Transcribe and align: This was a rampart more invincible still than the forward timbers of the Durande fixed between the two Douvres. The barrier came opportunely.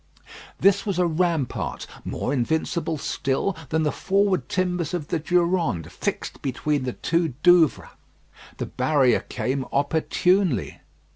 This 0.59 0.83
was 0.83 0.97
a 0.97 1.05
rampart 1.05 1.85
more 2.03 2.33
invincible 2.33 2.97
still 2.97 3.55
than 3.69 3.83
the 3.83 3.91
forward 3.91 4.49
timbers 4.49 4.95
of 4.95 5.09
the 5.09 5.19
Durande 5.19 5.91
fixed 5.91 6.41
between 6.41 6.85
the 6.85 6.93
two 6.93 7.35
Douvres. 7.43 7.91
The 8.57 8.65
barrier 8.65 9.19
came 9.19 9.63
opportunely. 9.71 10.79